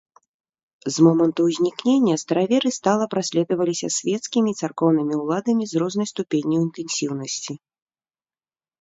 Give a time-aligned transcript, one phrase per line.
[0.93, 7.53] З моманту ўзнікнення стараверы стала праследаваліся свецкімі і царкоўнымі ўладамі з рознай ступенню інтэнсіўнасці.